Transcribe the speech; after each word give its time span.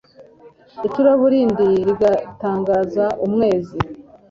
icuraburindi 0.87 1.67
rigatangaza 1.87 3.05
umwezi 3.25 3.77